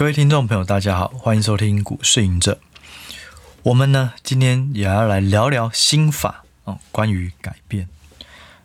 [0.00, 2.58] 各位听众朋友，大家好，欢迎收听股市隐者。
[3.64, 7.86] 我们呢，今天也要来聊聊心法哦，关于改变。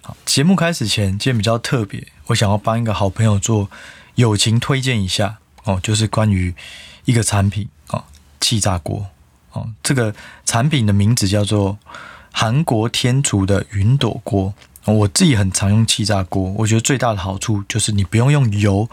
[0.02, 3.70] 好，节目开始前，今天比较特别，我想要帮一个好朋友做
[4.16, 6.56] 友情推荐一下哦，就是关于
[7.04, 8.06] 一个产品哦，
[8.40, 9.08] 气炸锅
[9.52, 10.16] 哦，这个
[10.46, 11.78] 产品的名字叫做
[12.32, 14.54] 韩国天厨的云朵锅。
[14.86, 18.90] 我自己很常用气炸锅，我觉得最大的好处就是你不用用油，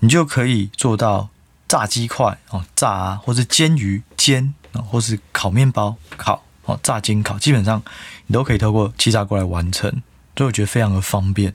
[0.00, 1.28] 你就可以做到。
[1.74, 4.54] 炸鸡块哦，炸啊，或是煎鱼煎，
[4.88, 7.82] 或是烤面包烤哦，炸煎烤，基本上
[8.28, 9.90] 你都可以透过气炸锅来完成，
[10.36, 11.52] 所以我觉得非常的方便。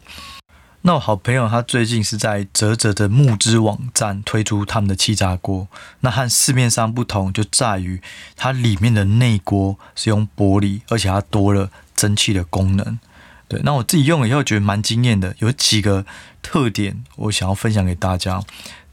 [0.81, 5.69] 那我好朋友他最近是在泽泽的木资网站推出他们的气炸锅，
[6.01, 8.01] 那和市面上不同就在于
[8.35, 12.99] 它里面的内锅是用玻璃，而且它多了蒸汽的功能。
[13.47, 16.05] 对，那我自己用了以后觉得蛮惊艳的，有几个
[16.41, 18.43] 特点我想要分享给大家。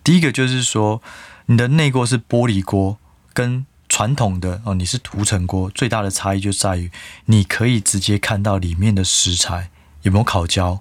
[0.07, 1.03] 第一个就是说，
[1.47, 2.97] 你的内锅是玻璃锅，
[3.35, 6.93] 跟传统的哦，你是涂层锅，最大的差异就在于
[7.25, 9.69] 你可以直接看到里面的食材
[10.03, 10.81] 有没有烤焦，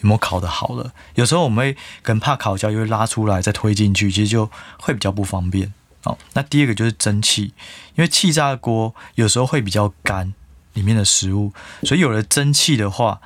[0.00, 0.92] 有没有烤得好了。
[1.14, 5.72] 有时候我们会很怕烤焦，又会拉出来再推进去，其实就会比较不方便。
[6.02, 7.54] 哦，那第二个就是蒸汽，
[7.94, 10.34] 因为气炸锅有时候会比较干，
[10.72, 11.52] 里面的食物，
[11.84, 13.20] 所以有了蒸汽的话，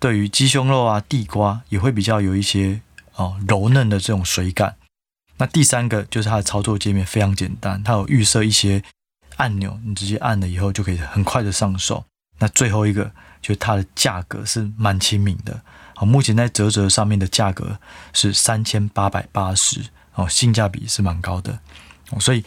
[0.00, 2.80] 对于鸡胸肉啊、地瓜也会比较有一些
[3.14, 4.74] 哦柔嫩的这种水感。
[5.40, 8.82] 那第三个就是它的操作界面非常简单，它有预设一些
[9.36, 12.04] 按钮，你直接按了以后就可以很快的上手。
[12.40, 13.10] 那最后一个
[13.40, 15.62] 就是它的价格是蛮亲民的，
[15.94, 17.78] 好，目前在折折上面的价格
[18.12, 21.58] 是三千八百八十，哦，性价比是蛮高的。
[22.20, 22.44] 所以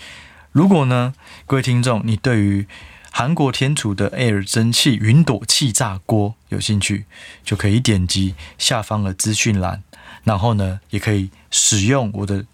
[0.52, 1.16] 如果呢，
[1.48, 2.68] 各位听众你对于
[3.10, 7.06] 韩国天厨的 Air 蒸汽云朵气炸锅有兴趣，
[7.44, 9.82] 就可以点击下方的资讯栏，
[10.24, 12.46] 然后呢，也可以使用我的。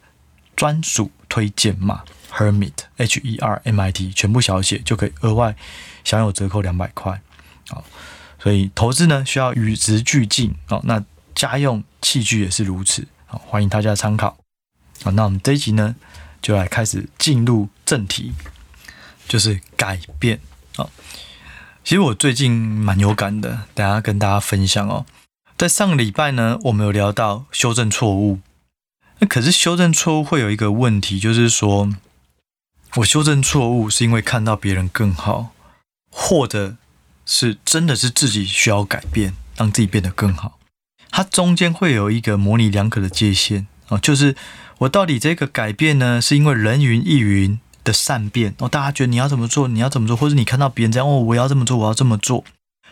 [0.60, 5.56] 专属推荐码 Hermit H E R M I T 全部小写就可以额外
[6.04, 7.22] 享有折扣两百块。
[7.70, 7.82] 好，
[8.44, 10.82] 所以投资呢需要与时俱进哦。
[10.84, 11.02] 那
[11.34, 13.08] 家用器具也是如此。
[13.26, 14.38] 好，欢迎大家参考。
[15.02, 15.96] 好，那我们这一集呢
[16.42, 18.34] 就来开始进入正题，
[19.30, 20.42] 就是改变。
[20.76, 20.90] 好，
[21.86, 25.06] 其实我最近蛮有感的，等下跟大家分享哦。
[25.58, 28.40] 在上个礼拜呢，我们有聊到修正错误。
[29.20, 31.90] 那可是修正错误会有一个问题，就是说
[32.96, 35.52] 我修正错误是因为看到别人更好，
[36.10, 36.78] 或者
[37.26, 40.58] 是真的是自己需要改变，让自己变得更好。
[41.12, 44.36] 它中间会有一个模棱两可的界限啊，就是
[44.80, 52.46] 我到底这个改变呢，是因为人云亦云的善变哦，大家觉得你要怎么做，你要怎么做，或者你看到别人这样哦，我要这么做，我要这么做，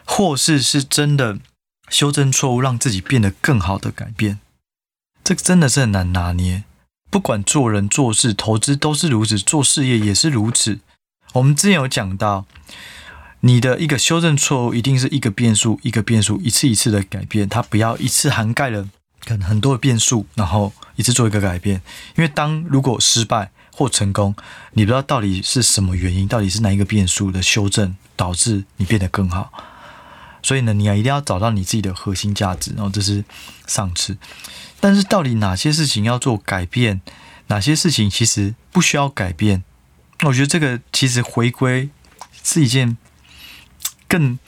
[0.04, 1.40] 或是是真的
[1.90, 4.40] 修正错误，让自己变得更好的改变。
[5.28, 6.64] 这个真的是很难拿捏，
[7.10, 10.80] 不管做人做事、投资都是如此，做事业也是如此。
[11.34, 12.46] 我们之前有讲到，
[13.42, 18.88] 你的一个修正错误，一定是一个变数一个变数，一次一次的改变，它不要一次涵盖了
[19.26, 21.82] 很很多的变数，然后一次做一个改变。
[22.16, 24.34] 因为当如果失败或成功，
[24.72, 29.52] 你不知道到底是什么原因，到底是哪一个变数的修正导致你变得更好。
[30.48, 33.26] 所以呢，你要一定要找到你自己的核心价值，然后这是
[33.66, 34.18] 上次。
[34.80, 37.02] 但是到底哪些事情要做改变，
[37.48, 39.66] 哪些事情其实不需要改变？
[40.24, 41.90] 我觉得这个其实回归
[42.46, 42.96] 是一件
[44.08, 44.40] 更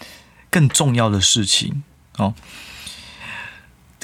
[0.49, 1.83] 更重要的事情
[2.15, 2.33] 哦。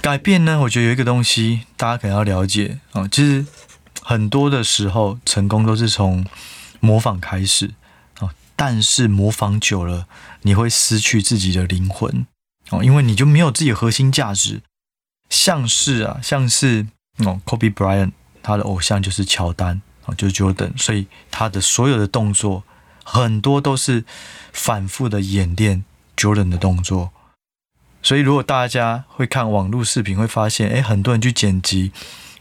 [0.02, 3.46] 改变呢，我觉得有一个东西大家可能要了解哦，其实
[4.02, 6.26] 很多的时候成功都是从
[6.82, 7.74] 模仿开始
[8.20, 10.08] 哦，但是模仿久了，
[10.46, 12.28] 你会失去自己的灵魂
[12.70, 14.62] 哦，因为你就没有自己的核心价值。
[15.28, 16.86] 像是啊，像是
[17.26, 18.12] 哦，Kobe Bryant，
[18.44, 22.64] 他的偶像就是乔丹啊，就是 Jordan，所以他的所有的动作
[23.04, 24.06] 很多都是
[24.54, 25.84] 反复的演练
[26.16, 27.12] Jordan 的动作。
[28.04, 31.92] 所以如果大家会看网络视频，会发现，哎，很多人去剪辑，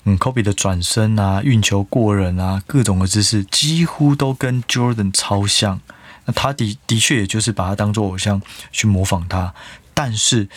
[0.05, 5.81] 嗯，Kobe 的转身啊、运球过人啊，各种的姿势几乎都跟 Jordan 超像。
[6.27, 8.41] 那他的的确也就是把他当做偶像
[8.71, 9.55] 去模仿他，
[9.93, 10.49] 但是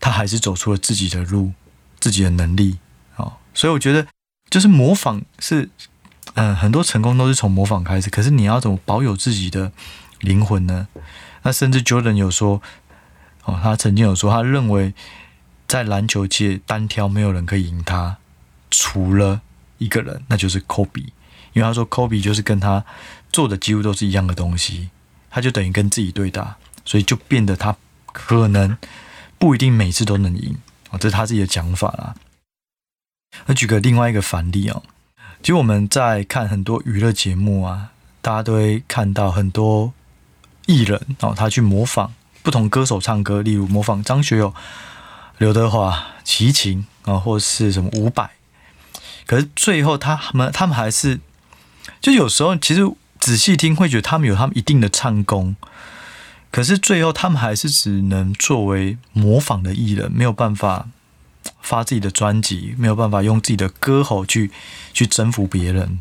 [0.00, 1.52] 他还是走出了自己的路。
[2.02, 2.78] 自己的能力，
[3.14, 4.04] 哦，所以我觉得
[4.50, 5.70] 就是模仿是，
[6.34, 8.10] 嗯，很多成功都是从模仿开始。
[8.10, 9.70] 可是你要怎么保有自己的
[10.18, 10.88] 灵魂呢？
[11.44, 12.60] 那甚至 Jordan 有说，
[13.44, 14.94] 哦，他曾经有说，他认为
[15.68, 18.16] 在篮球界单挑没有人可以赢他，
[18.68, 19.42] 除了
[19.78, 21.10] 一个人，那就是 Kobe。
[21.52, 22.84] 因为他说 Kobe 就是跟他
[23.30, 24.90] 做的几乎都是一样的东西，
[25.32, 27.74] 他就等于跟自己对打，所以就变得他
[28.12, 28.76] 可能
[29.38, 30.58] 不一定每次都能赢
[30.90, 30.98] 哦。
[30.98, 32.14] 这是他自己的讲法啦。
[33.46, 34.82] 那举个另外一个反例哦，
[35.40, 39.94] 其实我们在看很多娱乐节目啊，大家都会看到很多
[40.66, 42.12] 艺人哦，他去模仿
[42.42, 44.54] 不同歌手唱歌，例如模仿张学友、
[45.38, 48.30] 刘德华、齐秦啊，或是什么伍佰。
[49.24, 51.18] 可是最后他们他们还是，
[52.02, 52.82] 就有时候其实
[53.22, 55.54] 仔细听会觉得他们有他们一定的唱功，
[56.50, 60.88] 可是最后他们还是只能作为模仿的艺人，没有办法。
[61.60, 64.52] 发自己的专辑，没有办法用自己的歌喉去
[64.92, 66.00] 去征服别人。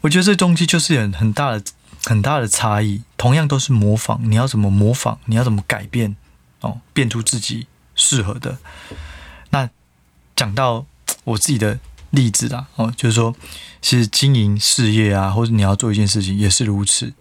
[0.00, 1.62] 我觉得这东西就是很很大的
[2.04, 3.02] 很大的差异。
[3.18, 5.18] 同样都是模仿，你要怎么模仿？
[5.26, 6.16] 你要怎么改变？
[6.60, 8.56] 哦，变出自己适合的。
[9.50, 9.68] 那
[10.34, 10.86] 讲到
[11.24, 11.78] 我自己的
[12.12, 13.34] 例子啊，哦，就是说，
[13.82, 17.12] 其实经营事业啊，或者你要做一件事情，也是如此。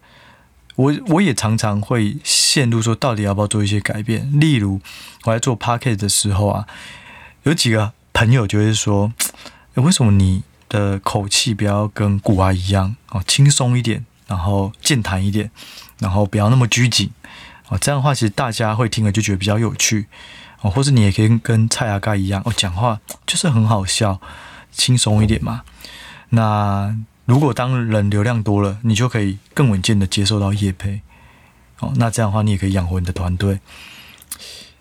[0.76, 4.40] 我我也常常会陷入说，到底要不要做一些改变？
[4.40, 4.80] 例如，
[5.26, 6.66] 我在做 Podcast 的时候啊，
[7.44, 9.12] 有几个朋友就会说
[9.76, 15.52] ：“为什么你的口气不要跟古阿一样哦，轻松一点，然后健谈一点，
[16.00, 17.12] 然后不要那么拘谨
[17.68, 17.78] 哦？
[17.78, 20.08] 这样的话，其实大家会听了就觉得比较有趣
[20.62, 20.72] 哦。
[20.72, 24.20] 或者你也可以跟蔡阿嘎一样哦，讲话就是很好笑，
[24.72, 25.64] 轻松一点嘛。
[26.30, 26.98] 那。
[27.26, 31.02] 如果当人流量多了，你就可以更稳健的接受到业配，
[31.80, 33.62] 哦，那这样的话，你也可以养活你的团队。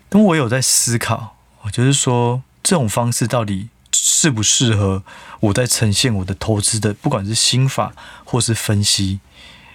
[0.08, 1.36] 但我有在思考，
[1.70, 5.04] 就是说这种方式到底适不适合
[5.40, 7.92] 我在呈现我的投资的，不管是心法
[8.24, 9.20] 或是分析，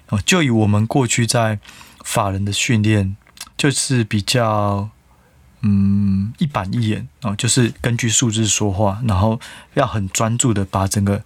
[0.10, 1.60] 哦，就以我们过去在
[2.04, 3.16] 法人的训练，
[3.56, 4.90] 就是比较
[5.66, 9.42] 嗯一板一眼哦，就是根据数字说话，然后
[9.74, 11.22] 要很专注的把整个。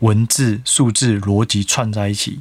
[0.00, 2.40] 文字、数字、逻辑串在一起，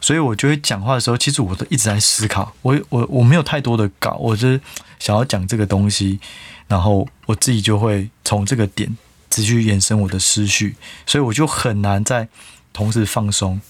[0.00, 2.54] 所以我就会讲话的时候，其实我都一直在思考。
[2.62, 4.60] 我我我没有太多的稿，我是
[5.00, 6.20] 想要讲这个东西，
[6.68, 8.96] 然后我自己就会从这个点
[9.28, 12.28] 持续延伸我的思绪，所以我就很难在
[12.72, 13.60] 同时放松。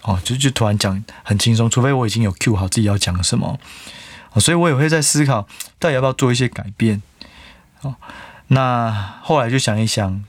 [0.00, 3.60] 哦，就就突然讲很轻松，除非我已经有 cue 好自己要讲什么。
[4.38, 5.48] 所以我也会在思考，
[5.78, 7.02] 到底要不要做一些改变。
[7.80, 7.96] 哦，
[8.48, 10.22] 那后来就想一想。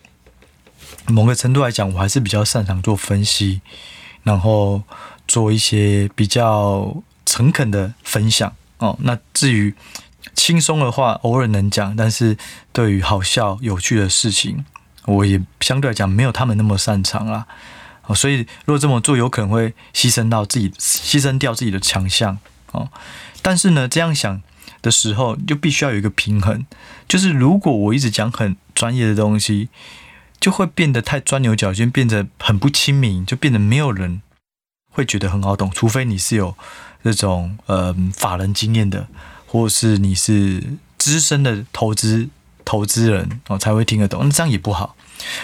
[1.07, 3.59] 某个程度来讲，我还是比较擅长做分析，
[4.23, 4.83] 然后
[5.27, 8.95] 做一些比较诚恳的分享哦。
[9.01, 9.73] 那至于
[10.35, 12.37] 轻松的话，偶尔能讲，但是
[12.71, 14.63] 对于好笑、有趣的事情，
[15.05, 17.47] 我也相对来讲没有他们那么擅长啦。
[18.05, 22.37] 哦，所以如果这么做，有可能会牺牲到自己，牺牲掉自己的强项
[22.71, 22.87] 哦。
[23.41, 24.41] 但是呢，这样想
[24.81, 26.65] 的时候，就必须要有一个平衡，
[27.07, 29.69] 就是如果我一直讲很专业的东西。
[30.41, 34.23] 就会变得太钻牛角尖，变得很不亲民，就变得没有人
[34.89, 35.69] 会觉得很好懂。
[35.69, 36.57] 除非你是有
[37.03, 39.07] 这种呃法人经验的，
[39.45, 40.63] 或是你是
[40.97, 42.27] 资深的投资
[42.65, 44.21] 投资人哦，才会听得懂。
[44.23, 44.95] 那这样也不好，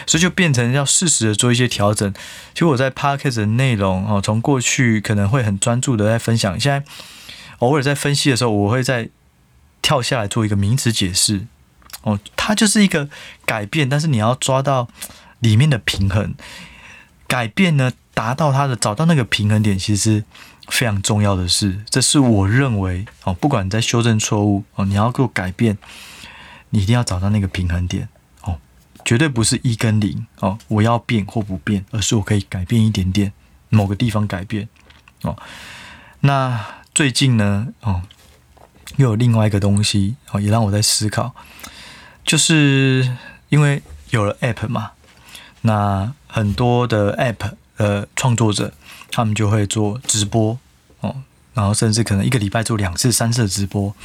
[0.07, 2.11] 所以就变成要适时的做一些调整。
[2.55, 6.83] 其实我在 Podcast 的内容哦，从过去可能会很专注的在分享，现在
[7.59, 9.09] 偶尔在分析的时候，我会再
[9.81, 11.47] 跳下来做一个名词解释。
[12.03, 13.09] 哦，它就是一个
[13.45, 14.87] 改变，但是你要抓到
[15.39, 16.33] 里面的平衡。
[17.27, 20.23] 改变呢，达到它的找到那个平衡点，其实
[20.69, 21.83] 非常重要的事。
[21.89, 25.77] 这是我认为哦，不管你在修正错误哦，你要做改变，
[26.69, 28.07] 你一定要找到那个平衡点
[28.43, 28.57] 哦，
[29.03, 33.33] 绝对不是一跟零哦，我要变或不变，而是我可以改变一点点
[33.67, 34.69] 某个地方改变
[35.23, 35.35] 哦。
[36.21, 36.65] 那
[36.97, 38.01] 最近呢，哦，
[38.95, 41.35] 又有另外一个东西哦，也让我在思考。
[42.25, 43.15] 就是
[43.49, 44.93] 因为有了 App 嘛，
[45.61, 48.73] 那很多的 App 的创作者，
[49.11, 50.57] 他们就会做直播
[51.01, 51.17] 哦，
[51.53, 53.95] 然后甚至可能一个礼拜做两次、三次的直播。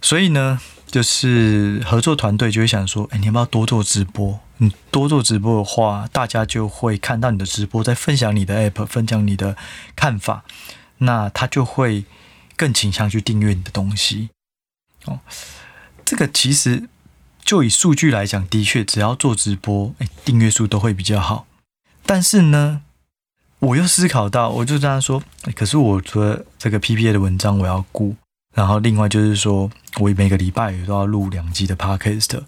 [0.00, 4.40] 所以呢，就是合作团队就会想说，哎，你要不要多做直播？
[4.56, 9.56] 你多做直播的话，大家就会看到你的直播，在分享你的 App，分享你的
[9.94, 10.42] 看法，
[11.02, 12.04] 那他就会
[12.56, 14.30] 更倾向去订阅你的东西。
[15.04, 15.20] 哦，
[16.04, 16.88] 这个其实。
[17.44, 21.44] 就以数据来讲，的确，只要做直播，哎，订阅数都会比较好。
[22.06, 22.82] 但是呢，
[23.58, 25.20] 我又思考到，我就这样说，
[25.56, 28.14] 可是我除了这个 PPA 的文章我要顾，
[28.54, 29.68] 然后另外就是说
[29.98, 32.40] 我每个礼拜也都要录两集的 Podcast。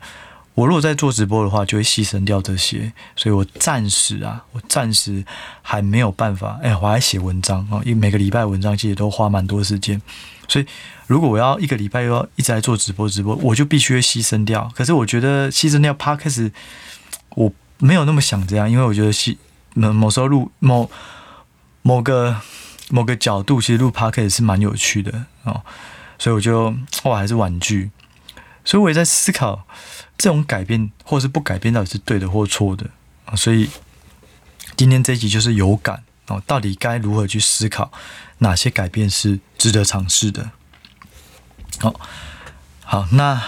[0.54, 5.24] 我如果在做直播的话，就会牺牲掉这些，所以我暂时啊，我暂时
[5.62, 6.60] 还没有办法。
[6.62, 10.00] 哎，我还写文章啊，因为每个礼拜文章其实都花蛮多时间，
[10.46, 10.66] 所以
[11.08, 14.70] 如果我要一个礼拜又要一直在做直播直播，我就必须牺牲掉。
[14.76, 16.52] 可是我觉得牺牲掉 parkas
[17.30, 19.36] 我没有那么想这样，因为我觉得牺
[19.74, 20.88] 某某时候录某
[21.82, 22.36] 某个
[22.90, 25.62] 某个角度，其实录 parkas 是蛮有趣的哦，
[26.16, 27.90] 所以我就我还是婉拒。
[28.64, 29.66] 所以我也在思考。
[30.16, 32.88] 这种改变或是不改变到底是对的或错的
[33.24, 33.68] 啊，所以
[34.76, 37.90] 今天这一集就是有感哦，到底该如何去思考
[38.38, 40.52] 哪些改变是值得尝试的？
[41.80, 42.00] 好，
[42.84, 43.42] 好，那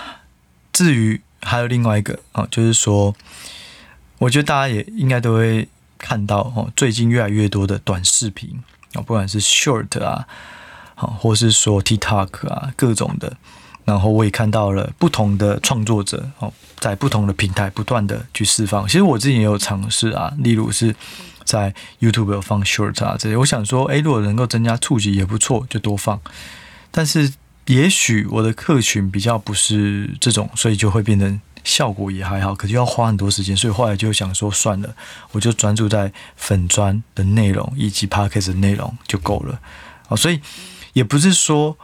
[0.73, 3.15] 至于还有另外一个哦，就是说，
[4.19, 5.69] 我觉得大家也应该都会
[5.99, 8.61] 看到哦，最近越来越多的短视频
[8.95, 10.27] 啊，不管是 Short 啊，
[10.97, 13.37] 好，或是说 TikTok 啊，各种的。
[13.87, 18.85] 然后我也看到了不同的创作者哦，在不同的平台不断的去释放。
[18.87, 20.93] 其实我自己也有尝试啊，例如是
[21.45, 23.37] 在 YouTube 有放 Short 啊这些。
[23.37, 26.21] 我想说，哎，如果能够增加触及也不错，就多放。
[26.91, 27.33] 但是
[27.67, 33.57] 也许我的客群比较不是这种，所以就会变成效果也还好，可是要花很多时间。
[33.57, 34.93] 所以后来就想说，算了，
[35.31, 39.61] 我就专注在粉专的内容以及 Podcast 的内容就够了。
[40.09, 40.41] 哦，所以
[40.93, 41.79] 也不是说。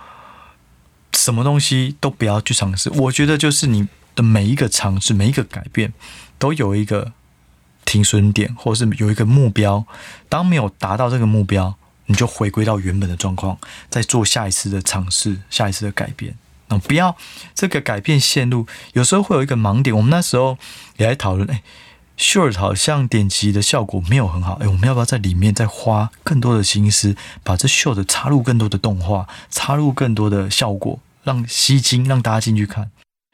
[1.12, 5.92] 什么东西都不要去尝试，我觉得就是你的每一个尝试，每一个改变，
[6.38, 7.12] 都有一个
[7.84, 9.84] 停损点，或者是有一个目标。
[10.28, 11.74] 当没有达到这个目标，
[12.06, 16.36] 你就回归到原本的状况，再做下一次的尝试，下一次的改变。
[16.68, 17.16] 那不要
[17.54, 19.94] 这个改变线路，有时候会有一个盲点。
[19.94, 20.56] 我们那时候
[20.96, 21.62] 也来讨论，哎
[22.18, 31.00] ，Short 好像点击的效果没有很好，哎，我们要不要在里面再花更多的心思，把这 Short 插入更多的动画，插入更多的效果？
[31.24, 32.90] 让吸睛，让大家进去看。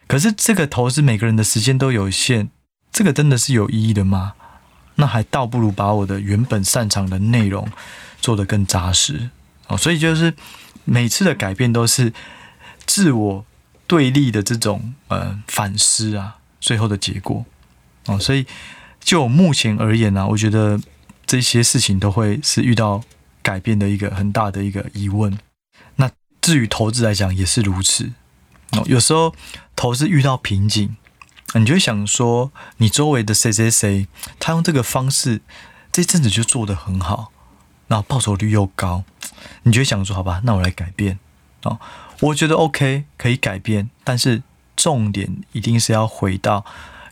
[0.06, 2.48] 可是这个投资，每个人的时间都有限，
[2.92, 4.34] 这个真的是有意义的吗？
[4.96, 7.68] 那还倒不如把我的原本擅长的内容
[8.20, 9.30] 做得更扎实
[9.68, 9.76] 哦。
[9.76, 10.34] 所以就是
[10.84, 12.12] 每次的改变都是
[12.84, 13.46] 自我
[13.86, 17.46] 对立的这种呃反思啊，最后的结果
[18.08, 18.18] 哦。
[18.18, 18.44] 所以
[19.00, 20.80] 就目前而言呢，我觉得
[21.24, 23.02] 这些事情都会是遇到
[23.42, 25.38] 改变的一个很大的一个疑问。
[25.96, 26.10] 那
[26.40, 28.10] 至于投资来讲也是如此
[28.72, 28.82] 哦。
[28.86, 29.34] 有时候
[29.76, 30.96] 投资遇到瓶颈，
[31.54, 34.06] 你就会想说，你周围的谁谁谁，
[34.38, 35.40] 他用这个方式
[35.92, 37.32] 这阵子就做得很好，
[37.86, 39.04] 然后报酬率又高，
[39.62, 41.18] 你就会想说，好吧，那我来改变
[41.62, 41.78] 哦。
[42.20, 44.42] 我觉得 OK 可以改变，但是
[44.76, 46.64] 重点一定是要回到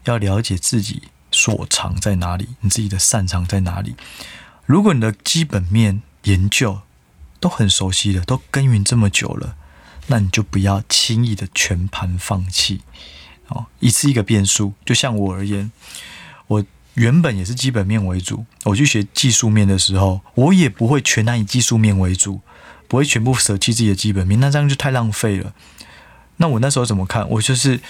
[0.06, 3.94] 要了解自己所长在哪里，你自己的擅长在哪里。
[4.64, 6.80] 如果你的基本面研究，
[7.38, 9.56] 都很熟悉了，都耕耘这么久了，
[10.06, 12.80] 那你就不要轻易的全盘放弃
[13.48, 13.66] 哦。
[13.80, 15.70] 一次一个变数，就像我而言，
[16.46, 22.40] 我原本也是基本面为主，我去学技术面的时候，我也不会全然以技术面为主，
[22.88, 25.52] 不会全部舍弃自己的基本面，那这样就太浪费了。
[26.38, 27.28] 那我那时候怎么看？
[27.30, 27.80] 我就是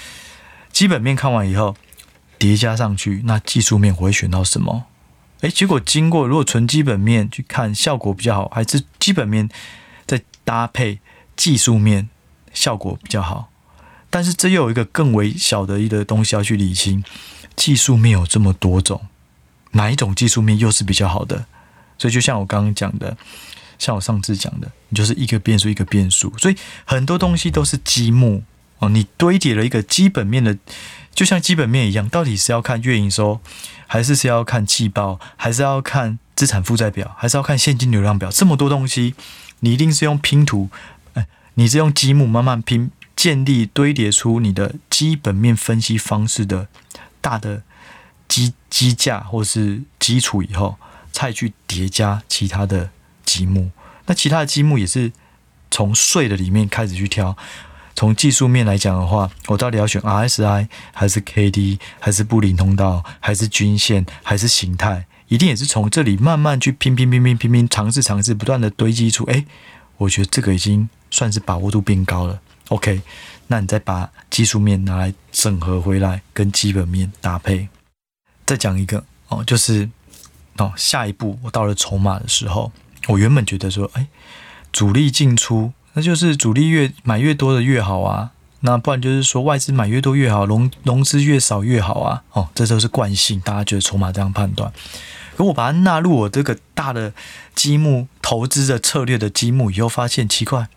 [0.73, 1.77] 基本面看完以后
[2.39, 4.85] 叠加上去，那技术面我会选到什么？
[5.41, 9.49] 诶，结果经过如果纯基本面去看效果比较好，还是基本面
[10.07, 10.99] 再搭配
[11.37, 12.09] 技术面
[12.55, 13.51] 效果比较好？
[14.09, 17.05] 但是这又有一个更微小的一个东西要去理清：
[17.55, 19.07] 技术面有这么多种，
[19.73, 21.45] 哪一种技术面又是比较好的？
[21.99, 23.17] 所以就像我刚刚讲的，
[23.79, 28.43] 像我上次讲的，你就是一个变数一个变数，所以很多东西都是积木
[28.79, 30.57] 哦，你堆叠了一个基本面的。
[31.17, 33.41] 就像基本面一样，到底是要看月营收，
[33.87, 38.31] 还是是要看季报，还是要看资产负债表，还是要看现金流量表？
[38.31, 39.15] 这么多东西，
[39.61, 40.69] 你一定是用拼图，
[41.15, 46.69] 哎，你是用积木慢慢拼，建立堆叠出你的基本面分析方式的
[47.23, 47.63] 大的
[48.29, 50.77] 基基架或是基础以后，
[51.11, 52.91] 再去叠加其他的
[53.25, 53.71] 积木。
[54.05, 55.11] 那其他的积木也是
[55.71, 57.35] 从碎的里面开始去挑。
[57.97, 65.07] 从技术面来讲的话，我到底要选 RSI 还是 KD，还是布林通道，还是均线，还是形态？
[65.29, 69.25] 一定也是从这里慢慢去拼拼拼拼拼拼，尝试尝试，不断的堆积出。
[69.25, 69.47] 诶，
[69.97, 72.39] 我觉得这个已经算是把握度变高了。
[72.69, 73.01] OK，
[73.47, 77.69] 那你再把技术面拿来整合回来，跟基本面搭配。
[78.45, 79.89] 再讲一个哦，就是
[80.59, 82.71] 哦，下一步我到了筹码的时候，
[83.09, 84.07] 我原本觉得说，诶，
[84.71, 85.73] 主力进出。
[85.97, 92.23] 那就是主力越买越多的越好啊，那不然就是说外资买越多越好，融融资越少越好啊。
[92.33, 94.71] 哦，这都是惯性，大家觉得筹码这样判断。
[95.39, 97.15] 可我把它纳入我这个大的
[97.55, 100.69] 积木投资的策略的积木以后，发现奇怪，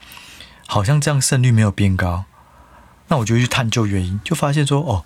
[0.65, 2.23] 好像这样胜率没有变高。
[3.09, 5.03] 那我就去探究原因，就发现说哦，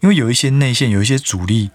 [0.00, 1.70] 因为有一些内线，有一些主力，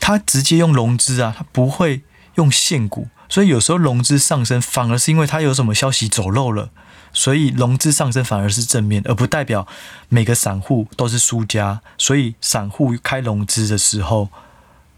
[0.00, 2.00] 他直接用融资啊，他不会
[2.36, 6.70] 用现股，所以有时候融资上升，反而是因为他有什么消息走漏了。
[7.14, 9.66] 所以融资上升反而是正面，而不代表
[10.10, 11.80] 每个散户都是输家。
[11.96, 14.28] 所以散户开融资的时候，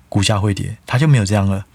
[0.08, 1.66] 股价会跌，它就没有这样了。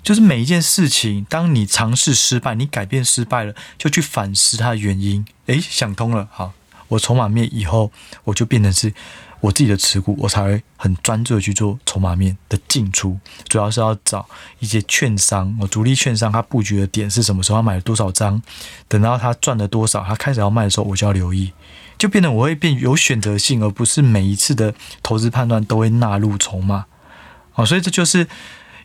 [0.00, 5.26] 就是每一件事情，当你尝试失败，你改变失败了，就去反思它的原因。
[5.46, 6.52] 诶，想通了，好，
[6.88, 7.92] 我筹码面以后
[8.24, 8.94] 我就变成是，
[9.40, 13.18] 我自己的持股，我才会很专注的去做筹码面的进出，
[13.48, 14.28] 主要是要找
[14.58, 18.42] 一些券商，我主力券商他布局的点是什么时候，他买了多少张，
[18.88, 21.52] 等到他赚了多少，他开始要卖的时候，我就要留意，
[21.96, 26.86] 就变得我会变有选择性，而不是每一次的投资判断都会纳入筹码。
[27.54, 28.26] 哦，所以这就是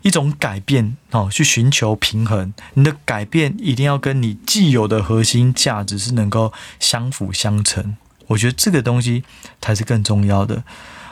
[0.04, 2.54] 一种改变哦，去寻求平衡。
[2.76, 7.98] 你的改变一定要跟你既有的核心价值是能够相辅相成。
[8.28, 9.24] 我觉得这个东西
[9.62, 10.64] 才是更重要的。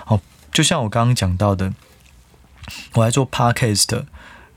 [0.05, 1.73] 哦，就像我刚刚讲到的，
[2.93, 4.05] 我来做 Podcast，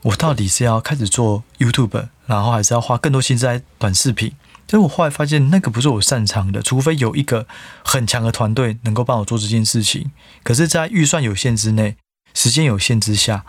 [0.01, 4.33] 我到底是要开始做 YouTube，然后还是要花更多心思在短视频？
[4.67, 7.45] 所以我后来发现，那个不是我擅长的，除非有一个
[7.83, 10.11] 很强的团队能够帮我做这件事情。
[10.43, 11.97] 可是，在预算有限之内，
[12.33, 13.45] 时间有限之下，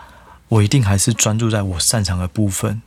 [0.49, 2.83] 我一定还是专注在我擅长的部分。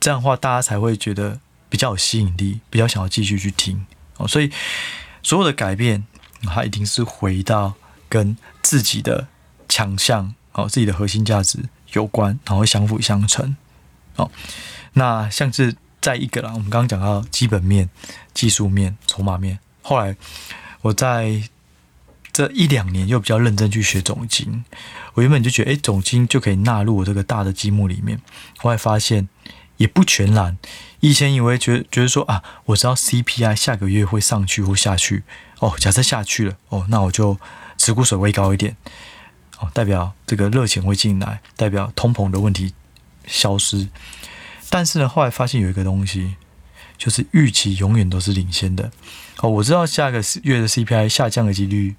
[0.00, 3.86] 这样的话，大家才会觉得比较有吸引力，比较想要继续去听。
[4.16, 4.50] 哦，所以。
[5.22, 6.04] 所有的改变，
[6.42, 7.74] 它一定是回到
[8.08, 9.28] 跟自己的
[9.68, 11.58] 强项哦，自己的核心价值
[11.92, 13.56] 有关，然后相辅相成
[14.16, 14.30] 哦。
[14.94, 17.88] 那像是再一个啦，我们刚刚讲到基本面、
[18.32, 19.58] 技术面、筹码面。
[19.82, 20.16] 后来
[20.82, 21.42] 我在
[22.32, 24.64] 这一两年又比较认真去学总经，
[25.14, 28.20] 我原本就觉得，哎，总经就可以纳入我这个大的积木里面。
[28.58, 29.28] 后来发现
[29.78, 30.56] 也不全然。
[31.00, 35.22] 以前以为觉觉得说啊，我知道 CPI 下个月会上去或下去
[35.60, 35.74] 哦。
[35.78, 37.38] 假设下去了哦，那我就
[37.76, 38.76] 持股水位高一点
[39.58, 42.74] 哦，代表这个热钱会进来，代表通膨的问题
[43.26, 43.88] 消失。
[44.68, 46.34] 但是呢，后来发现有一个东西，
[46.98, 48.90] 就是预期永远都是领先的
[49.40, 49.48] 哦。
[49.48, 51.94] 我知道下个月的 CPI 下降的几率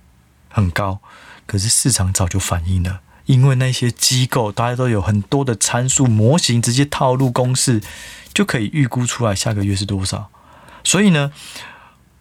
[0.50, 1.00] 很高，
[1.46, 7.82] 可是市场早就反应了，因为那些机构大家都有很多的参数模型，直接套入公式。
[8.32, 10.30] 就可以预估出来下个月是多少，
[10.84, 11.32] 所以呢，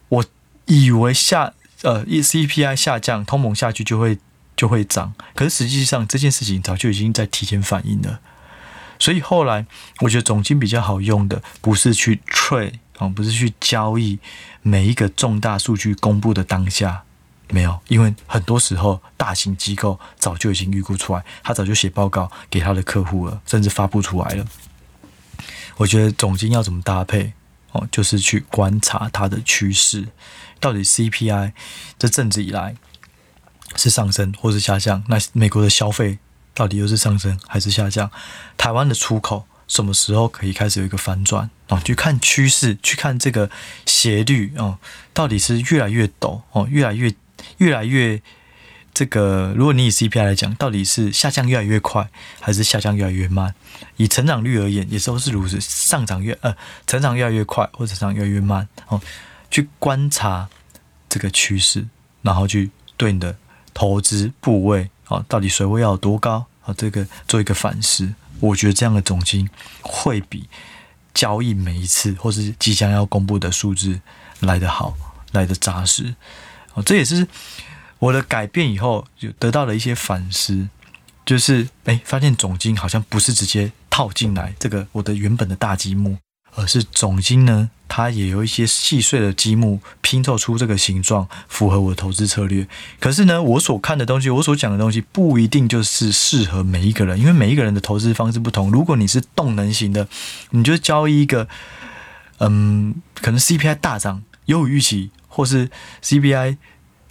[0.09, 0.25] 我
[0.65, 4.17] 以为下呃 e C P I 下降，通膨下去就会
[4.57, 8.19] 就会涨，可是实际上这件事情早就已经在提前反应了。
[8.97, 9.67] 所以后来
[9.99, 14.17] 我觉得总经比较好用的，不是去 trade 啊，不是去交易
[14.63, 17.03] 每一个重大数据公布的当下，
[17.49, 24.45] 没有，因为很多时候大型机构早就已经预估出来，他早就写报告给他的客户了，甚至发布出来了。
[25.77, 27.33] 我觉得总经要怎么搭配
[27.71, 30.07] 哦，就是去观察它的趋势，
[30.59, 31.53] 到底 CPI
[31.97, 32.75] 这阵子以来
[33.75, 35.03] 是上升或是下降？
[35.07, 36.19] 那美国的消费
[36.53, 38.11] 到底又是上升还是下降？
[38.57, 41.49] 台湾的出口什么时候可以开始有一个反转？
[41.69, 43.49] 哦，去看趋势，去看这个
[43.85, 44.79] 斜率哦，
[45.13, 47.13] 到底是越来越陡哦，越来越
[47.57, 48.21] 越来越。
[48.91, 52.09] 这个，如果你以 CPI 来讲，到底是下降越来越快，
[52.41, 53.53] 还是下降越来越慢？
[53.95, 56.53] 以成长率而言，也都是如此，上涨越呃，
[56.85, 58.67] 成长越来越快，或者成长越来越慢。
[58.87, 58.99] 哦，
[59.49, 60.49] 去观察
[61.07, 61.87] 这个趋势，
[62.23, 63.37] 然后去对你的
[63.73, 66.45] 投资部位，哦，到底水位要有多高？
[66.65, 68.13] 哦，这个做一个反思。
[68.41, 69.49] 我觉得这样的总金
[69.81, 70.49] 会比
[71.13, 74.01] 交易每一次或是即将要公布的数字
[74.41, 74.97] 来得好，
[75.31, 76.15] 来得扎实。
[76.83, 77.27] 这也是。
[77.99, 80.69] 我的改变以后，就得到了一些反思，
[81.25, 86.17] 就是哎，发现总经好像不是直接套进来这个我的原本的大积木，
[86.55, 92.65] 而是总经呢，它也有一些细碎的积木拼凑出这个形状，符合我的投资策略。
[93.01, 98.71] 可是呢，我所看的东西，我所讲的东西，不一定就是适合每一个人，因为每一个人的投资方式不同。
[98.71, 100.07] 如果你是动能型的，
[100.51, 101.49] 你就交易一个，
[102.37, 105.69] 嗯，可能 CPI 大涨优于预期，或是
[106.03, 106.57] CPI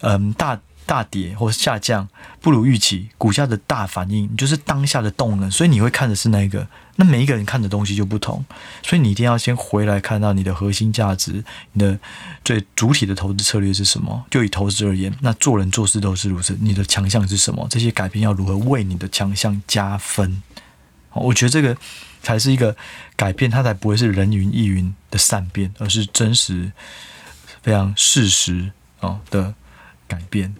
[0.00, 0.60] 嗯大。
[0.88, 2.08] 大跌或下降
[2.40, 6.66] 不如预期，股价的大反应，就是当下的动能，所以你会看的是那个。
[6.96, 8.42] 那每一个人看的东西就不同，
[8.82, 11.98] 所以你一定要先回来看到你的核心价值，你的
[12.42, 14.24] 最主体的投资策略是什么。
[14.30, 16.56] 就以投资而言，那做人做事都是如此。
[16.58, 17.66] 你的强项是什么？
[17.68, 20.42] 这些改变要如何为你的强项加分？
[21.12, 21.76] 我觉得这个
[22.22, 22.74] 才是一个
[23.14, 26.72] 改变，它才不会是人云亦云的善变，而是真实、
[27.62, 29.54] 非常事实啊的
[30.06, 30.54] 改变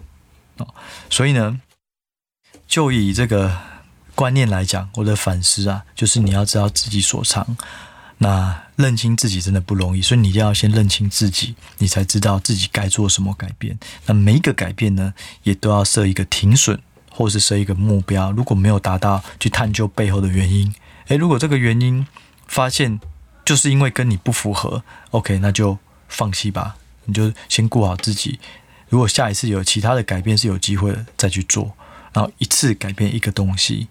[0.57, 0.67] 哦。
[1.09, 1.59] 所以呢，
[2.67, 3.57] 就以这个
[4.15, 7.57] 观念来讲，我的反思啊，就是你要知道自己所长，
[8.17, 13.79] 那认清自己真的不容易，所以你一定要先认清自己，你才知道自己该做什么改变。
[14.05, 18.31] 那每一个改变呢，也都要设一个停损，或是设一个目标。
[18.31, 20.73] 如果没有达到，去探究背后的原因。
[21.07, 22.05] 诶，如果这个原因
[22.45, 22.99] 发现
[23.45, 26.75] 就是因为跟你不符合，OK，那就放弃吧，
[27.09, 28.39] 你就先顾好自己。
[28.87, 31.73] 如果下一次有其他的改变是有机会，再去做，
[32.13, 33.87] 然后一次改变一个东西，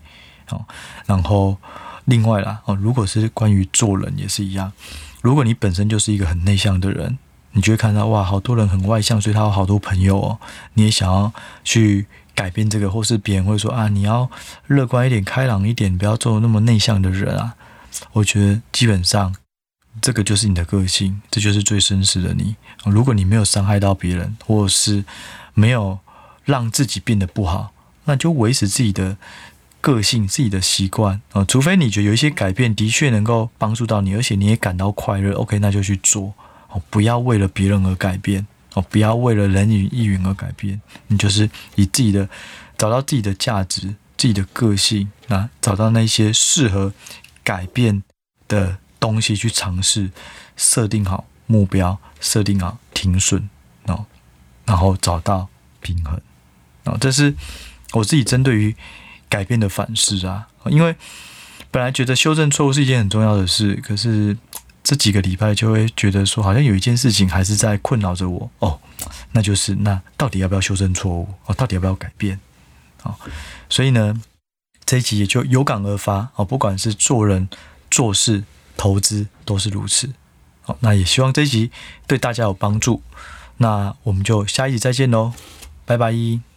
[0.46, 0.66] 好，
[1.07, 1.57] 然后
[2.07, 4.72] 另外啦，哦，如果是关于做人也是一样，
[5.20, 7.18] 如果你本身就是一个很内向的人，
[7.52, 10.38] 你就会看到哇，好多人很外向，所以他有好多朋友哦。
[10.74, 14.28] 你也想要去改变这个，或是别人会说啊，你要
[14.66, 17.54] 乐观一点、开朗一点，不要做那么内向的人啊。
[18.12, 19.35] 我觉得基本上
[20.00, 22.56] 这个就是你的个性，这就是最真实的你。
[22.84, 25.04] 如果你没有伤害到别人，或者是
[25.54, 25.98] 没有
[26.44, 27.72] 让自己变得不好，
[28.04, 29.16] 那就维持自己的
[29.80, 31.44] 个性、自己的习惯啊。
[31.44, 36.34] 除非你觉得有一些改变的确能够帮助到你，而且你也感到快乐，OK，那就去做
[36.70, 36.82] 哦。
[36.90, 40.80] 不要为了别人而改变哦，不要为了人云亦云而改变。
[41.08, 42.28] 你就是以自己的
[42.76, 46.92] 找到自己的价值、自己的个性，那找到那些适合。
[47.44, 48.02] 改变
[48.46, 50.11] 的东西去尝试，
[50.56, 53.48] 设定好目标，设定好停损，
[53.87, 54.06] 哦，
[54.64, 55.48] 然后找到
[55.80, 56.20] 平衡，
[56.84, 57.34] 哦，这是
[57.92, 58.76] 我自己针对于
[59.28, 60.48] 改变的反思啊。
[60.66, 60.94] 因为
[61.70, 64.37] 本来觉得修正错误是一件很重要的事，可是
[64.82, 68.80] 这几个礼拜就会觉得说，好像有一件事情还是在困扰着我哦，
[69.32, 71.28] 那就是那到底要不要修正错误？
[71.46, 72.38] 哦，到底要不要改变？
[73.04, 73.14] 哦，
[73.68, 74.20] 所以呢，
[74.84, 77.48] 这一集也就有感而发哦，不管是做人、
[77.90, 78.44] 做事、
[78.79, 80.09] 投资都是如此。
[80.62, 81.71] 好，那也希望这一集
[82.07, 83.03] 对大家有帮助。
[83.59, 85.35] 那我们就下一集再见喽，
[85.85, 86.47] 拜拜。